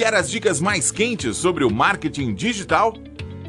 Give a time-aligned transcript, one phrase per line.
[0.00, 2.94] Quer as dicas mais quentes sobre o marketing digital?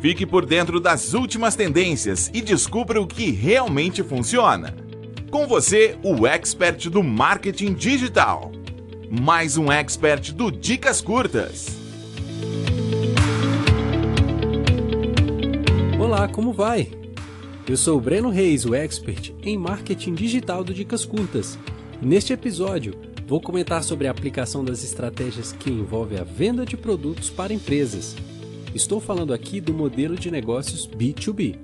[0.00, 4.74] Fique por dentro das últimas tendências e descubra o que realmente funciona.
[5.30, 8.50] Com você, o expert do marketing digital.
[9.10, 11.66] Mais um expert do Dicas Curtas.
[16.00, 16.90] Olá, como vai?
[17.68, 21.58] Eu sou o Breno Reis, o expert em marketing digital do Dicas Curtas.
[22.00, 22.94] Neste episódio,
[23.28, 28.16] vou comentar sobre a aplicação das estratégias que envolvem a venda de produtos para empresas.
[28.74, 31.58] Estou falando aqui do modelo de negócios B2B.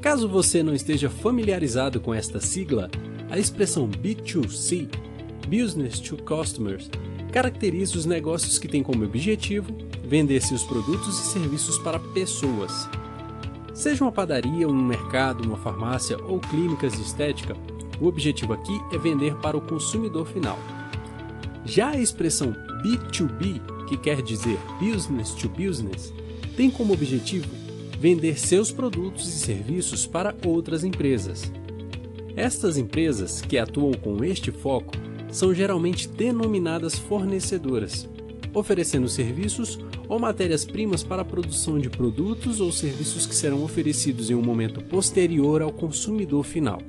[0.00, 2.88] Caso você não esteja familiarizado com esta sigla,
[3.28, 4.88] a expressão B2C,
[5.48, 6.88] Business to Customers,
[7.32, 12.88] caracteriza os negócios que têm como objetivo vender seus produtos e serviços para pessoas.
[13.72, 17.56] Seja uma padaria, um mercado, uma farmácia ou clínicas de estética,
[18.00, 20.58] o objetivo aqui é vender para o consumidor final.
[21.64, 26.12] Já a expressão B2B, que quer dizer Business to Business,
[26.56, 27.48] tem como objetivo
[27.98, 31.50] vender seus produtos e serviços para outras empresas.
[32.36, 34.92] Estas empresas que atuam com este foco
[35.30, 38.08] são geralmente denominadas fornecedoras,
[38.52, 44.34] oferecendo serviços ou matérias-primas para a produção de produtos ou serviços que serão oferecidos em
[44.34, 46.80] um momento posterior ao consumidor final.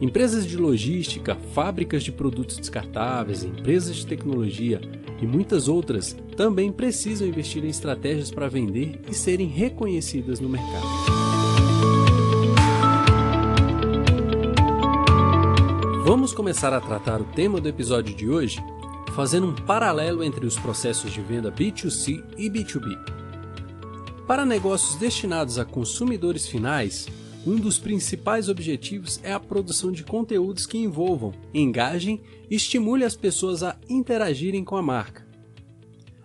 [0.00, 4.80] Empresas de logística, fábricas de produtos descartáveis, empresas de tecnologia
[5.20, 10.86] e muitas outras também precisam investir em estratégias para vender e serem reconhecidas no mercado.
[16.04, 18.62] Vamos começar a tratar o tema do episódio de hoje
[19.16, 22.96] fazendo um paralelo entre os processos de venda B2C e B2B.
[24.28, 27.08] Para negócios destinados a consumidores finais,
[27.46, 33.16] um dos principais objetivos é a produção de conteúdos que envolvam, engajem e estimule as
[33.16, 35.26] pessoas a interagirem com a marca.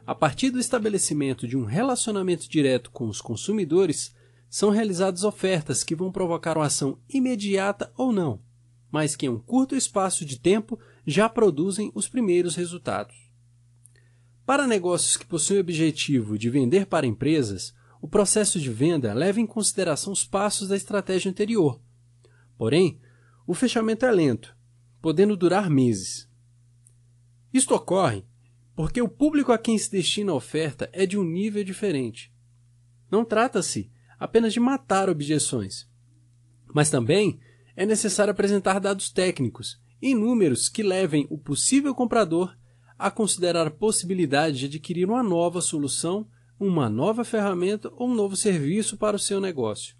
[0.05, 4.13] A partir do estabelecimento de um relacionamento direto com os consumidores,
[4.49, 8.41] são realizadas ofertas que vão provocar uma ação imediata ou não,
[8.91, 13.15] mas que em um curto espaço de tempo já produzem os primeiros resultados.
[14.45, 17.73] Para negócios que possuem o objetivo de vender para empresas,
[18.03, 21.79] o processo de venda leva em consideração os passos da estratégia anterior.
[22.57, 22.99] Porém,
[23.47, 24.53] o fechamento é lento,
[25.01, 26.29] podendo durar meses.
[27.53, 28.25] Isto ocorre
[28.75, 32.29] porque o público a quem se destina a oferta é de um nível diferente.
[33.09, 33.89] Não trata-se
[34.19, 35.89] apenas de matar objeções,
[36.73, 37.39] mas também
[37.73, 42.53] é necessário apresentar dados técnicos e números que levem o possível comprador
[42.99, 46.27] a considerar a possibilidade de adquirir uma nova solução
[46.59, 49.95] uma nova ferramenta ou um novo serviço para o seu negócio.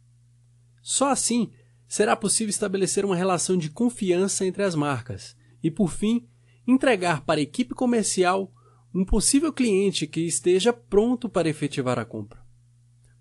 [0.82, 1.52] Só assim
[1.88, 6.28] será possível estabelecer uma relação de confiança entre as marcas e, por fim,
[6.68, 8.52] entregar para a equipe comercial
[8.94, 12.44] um possível cliente que esteja pronto para efetivar a compra.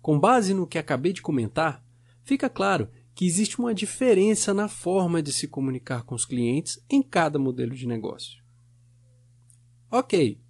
[0.01, 1.83] Com base no que acabei de comentar,
[2.23, 7.01] fica claro que existe uma diferença na forma de se comunicar com os clientes em
[7.01, 8.43] cada modelo de negócio.
[9.89, 10.41] Ok,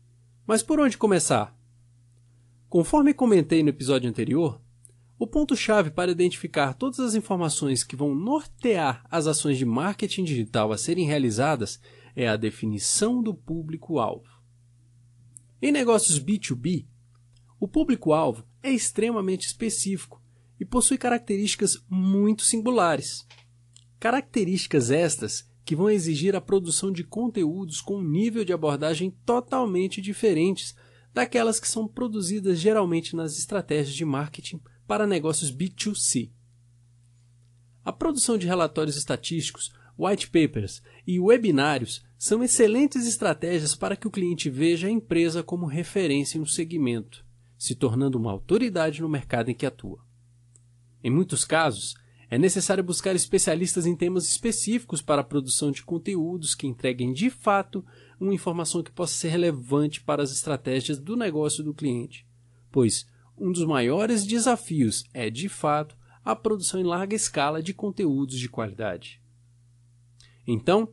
[0.48, 1.56] mas por onde começar?
[2.73, 4.59] Conforme comentei no episódio anterior,
[5.19, 10.72] o ponto-chave para identificar todas as informações que vão nortear as ações de marketing digital
[10.72, 11.79] a serem realizadas
[12.16, 14.28] é a definição do público-alvo.
[15.61, 16.88] Em negócios B2B,
[17.59, 20.19] o público-alvo é extremamente específico
[20.59, 23.28] e possui características muito singulares.
[24.00, 30.01] Características estas que vão exigir a produção de conteúdos com um nível de abordagem totalmente
[30.01, 30.75] diferentes
[31.13, 36.31] daquelas que são produzidas geralmente nas estratégias de marketing para negócios B2C.
[37.84, 44.12] A produção de relatórios estatísticos, white papers e webinários são excelentes estratégias para que o
[44.12, 47.25] cliente veja a empresa como referência em um segmento,
[47.57, 50.00] se tornando uma autoridade no mercado em que atua.
[51.03, 51.96] Em muitos casos,
[52.34, 57.30] é necessário buscar especialistas em temas específicos para a produção de conteúdos que entreguem de
[57.30, 57.86] fato
[58.20, 62.26] uma informação que possa ser relevante para as estratégias do negócio do cliente,
[62.72, 63.08] pois
[63.38, 65.96] um dos maiores desafios é, de fato,
[66.26, 69.22] a produção em larga escala de conteúdos de qualidade.
[70.47, 70.91] Então,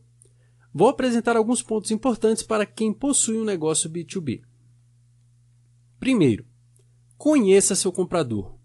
[0.74, 4.42] vou apresentar alguns pontos importantes para quem possui um negócio B2B.
[5.98, 6.44] Primeiro,
[7.16, 8.59] conheça seu comprador.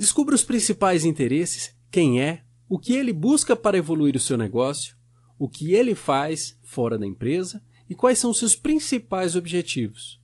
[0.00, 4.96] Descubra os principais interesses, quem é, o que ele busca para evoluir o seu negócio,
[5.38, 10.18] o que ele faz fora da empresa e quais são seus principais objetivos.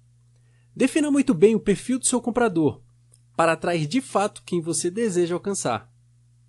[0.75, 2.81] Defina muito bem o perfil do seu comprador
[3.37, 5.93] para atrair de fato quem você deseja alcançar.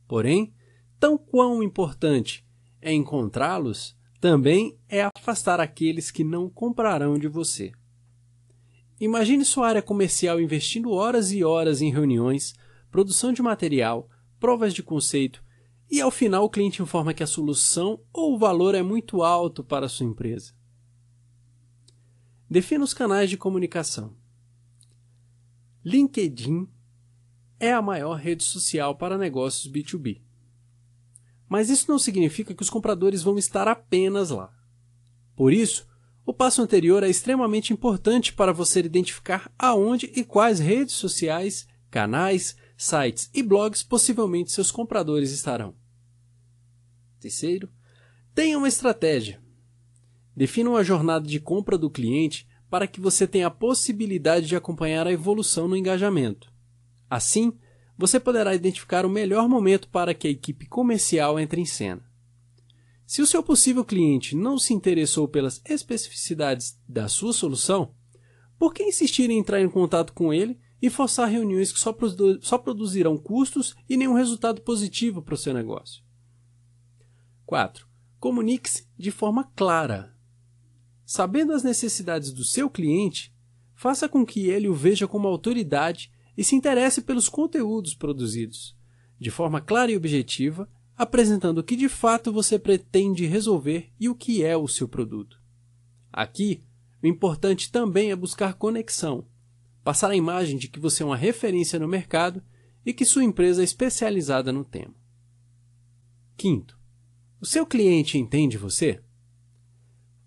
[0.08, 0.54] Porém,
[0.98, 2.48] tão quão importante
[2.82, 7.74] é encontrá-los, também é afastar aqueles que não comprarão de você.
[9.02, 12.56] Imagine sua área comercial investindo horas e horas em reuniões,
[12.92, 15.44] produção de material, provas de conceito
[15.90, 19.64] e ao final o cliente informa que a solução ou o valor é muito alto
[19.64, 20.54] para a sua empresa.
[22.50, 24.16] Defina os canais de comunicação.
[25.84, 26.68] LinkedIn
[27.60, 30.22] é a maior rede social para negócios B2B.
[31.48, 34.54] Mas isso não significa que os compradores vão estar apenas lá.
[35.36, 35.88] Por isso,
[36.26, 42.58] o passo anterior é extremamente importante para você identificar aonde e quais redes sociais, canais,
[42.78, 45.76] sites e blogs possivelmente seus compradores estarão.
[47.20, 47.68] Terceiro,
[48.36, 49.42] tenha uma estratégia.
[50.36, 55.08] Defina uma jornada de compra do cliente para que você tenha a possibilidade de acompanhar
[55.08, 56.54] a evolução no engajamento.
[57.10, 57.58] Assim,
[57.98, 62.06] você poderá identificar o melhor momento para que a equipe comercial entre em cena.
[63.08, 67.96] Se o seu possível cliente não se interessou pelas especificidades da sua solução,
[68.60, 72.40] por que insistir em entrar em contato com ele e forçar reuniões que só, produ
[72.42, 76.04] só produzirão custos e nenhum resultado positivo para o seu negócio?
[77.46, 77.88] 4.
[78.20, 80.16] Comunique-se de forma clara.
[81.06, 83.34] Sabendo as necessidades do seu cliente,
[83.74, 88.78] faça com que ele o veja como autoridade e se interesse pelos conteúdos produzidos,
[89.20, 94.16] de forma clara e objetiva, apresentando o que de fato você pretende resolver e o
[94.16, 95.42] que é o seu produto.
[96.12, 96.64] Aqui,
[97.02, 99.26] o importante também é buscar conexão,
[99.88, 102.44] passar a imagem de que você é uma referência no mercado
[102.86, 104.94] e que sua empresa é especializada no tema.
[106.36, 106.78] Quinto,
[107.40, 109.02] o seu cliente entende você?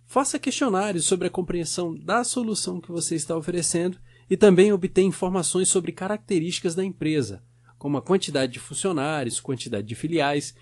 [0.07, 3.99] Faça questionários sobre a compreensão da solução que você está oferecendo
[4.31, 7.45] e também obter informações sobre características da empresa,
[7.77, 10.55] como a quantidade de funcionários, quantidade de filiais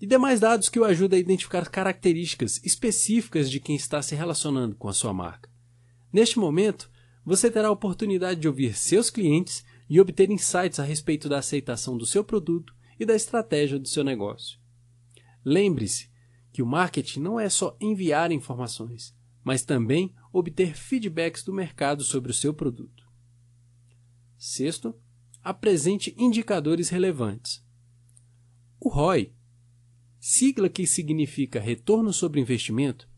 [0.00, 4.76] e demais dados que o ajudam a identificar características específicas de quem está se relacionando
[4.76, 5.50] com a sua marca.
[6.12, 6.93] Neste momento,
[7.24, 11.96] você terá a oportunidade de ouvir seus clientes e obter insights a respeito da aceitação
[11.96, 14.58] do seu produto e da estratégia do seu negócio.
[15.44, 16.10] Lembre-se
[16.52, 22.30] que o marketing não é só enviar informações, mas também obter feedbacks do mercado sobre
[22.30, 23.04] o seu produto.
[24.36, 24.94] Sexto,
[25.42, 27.64] apresente indicadores relevantes.
[28.80, 29.34] O ROI,
[30.18, 33.08] sigla que significa retorno sobre investimento,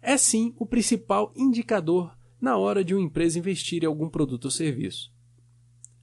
[0.00, 4.50] é sim o principal indicador na hora de uma empresa investir em algum produto ou
[4.50, 5.12] serviço.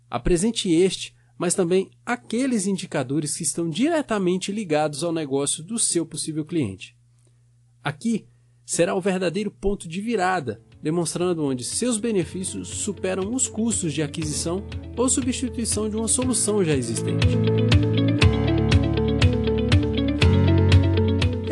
[0.09, 6.45] Apresente este, mas também aqueles indicadores que estão diretamente ligados ao negócio do seu possível
[6.45, 6.95] cliente.
[7.83, 8.27] Aqui
[8.65, 14.63] será o verdadeiro ponto de virada demonstrando onde seus benefícios superam os custos de aquisição
[14.97, 17.27] ou substituição de uma solução já existente.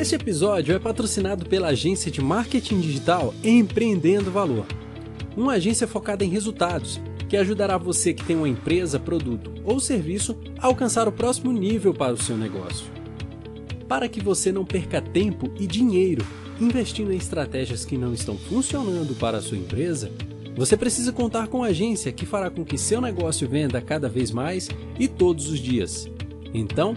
[0.09, 4.65] Este episódio é patrocinado pela agência de marketing digital Empreendendo Valor,
[5.37, 10.35] uma agência focada em resultados que ajudará você que tem uma empresa, produto ou serviço
[10.57, 12.87] a alcançar o próximo nível para o seu negócio.
[13.87, 16.25] Para que você não perca tempo e dinheiro
[16.59, 20.11] investindo em estratégias que não estão funcionando para a sua empresa,
[20.55, 24.31] você precisa contar com a agência que fará com que seu negócio venda cada vez
[24.31, 26.09] mais e todos os dias.
[26.51, 26.95] Então,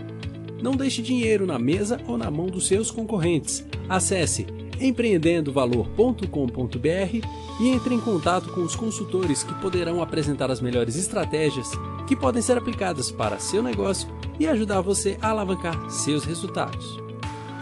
[0.63, 3.65] não deixe dinheiro na mesa ou na mão dos seus concorrentes.
[3.89, 4.47] Acesse
[4.81, 7.27] empreendendovalor.com.br
[7.61, 11.69] e entre em contato com os consultores que poderão apresentar as melhores estratégias
[12.07, 14.09] que podem ser aplicadas para seu negócio
[14.41, 17.03] e ajudar você a alavancar seus resultados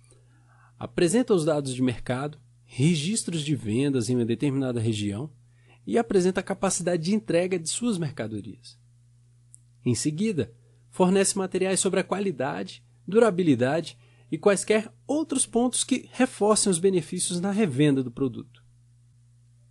[0.79, 5.31] apresenta os dados de mercado, registros de vendas em uma determinada região
[5.87, 8.79] e apresenta a capacidade de entrega de suas mercadorias.
[9.85, 10.53] Em seguida,
[10.91, 13.99] fornece materiais sobre a qualidade, durabilidade
[14.31, 18.65] e quaisquer outros pontos que reforcem os benefícios na revenda do produto.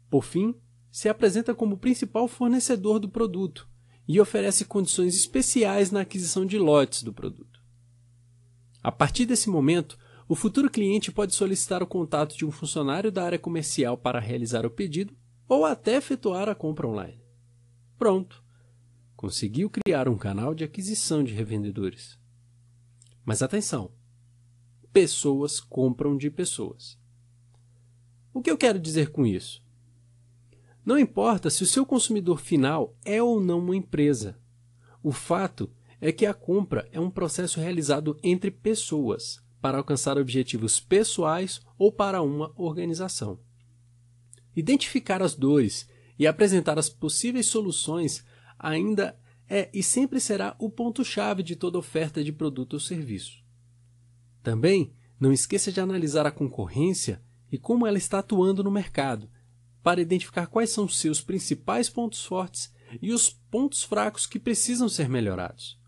[0.10, 0.55] Por fim,
[0.91, 3.67] se apresenta como principal fornecedor do produto
[4.07, 7.60] e oferece condições especiais na aquisição de lotes do produto.
[8.83, 13.24] A partir desse momento, o futuro cliente pode solicitar o contato de um funcionário da
[13.24, 15.15] área comercial para realizar o pedido
[15.48, 17.22] ou até efetuar a compra online.
[17.98, 18.44] Pronto!
[19.15, 22.18] Conseguiu criar um canal de aquisição de revendedores.
[23.25, 23.92] Mas atenção!
[24.92, 26.98] Pessoas compram de pessoas.
[28.34, 29.63] O que eu quero dizer com isso?
[30.86, 34.39] Não importa se o seu consumidor final é ou não uma empresa.
[35.01, 40.82] O fato é que a compra é um processo realizado entre pessoas para alcançar objetivos
[40.82, 43.39] pessoais ou para uma organização.
[44.53, 45.88] Identificar as dores
[46.20, 48.25] e apresentar as possíveis soluções
[48.60, 49.17] ainda
[49.50, 53.41] é e sempre será o ponto-chave de toda oferta de produto ou serviço.
[54.41, 59.29] Também não esqueça de analisar a concorrência e como ela está atuando no mercado,
[59.82, 62.70] para identificar quais são seus principais pontos fortes
[63.01, 65.79] e os pontos fracos que precisam ser melhorados.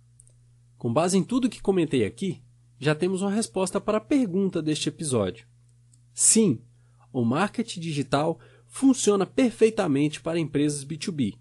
[0.78, 2.45] Com base em tudo que comentei aqui,
[2.80, 5.48] já temos uma resposta para a pergunta deste episódio.
[6.14, 6.62] Sim,
[7.12, 11.38] o marketing digital funciona perfeitamente para empresas B2B.